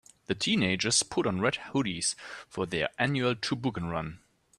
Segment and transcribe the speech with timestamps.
[0.25, 2.15] The teenagers put on red hoodies
[2.49, 4.19] for their annual toboggan run.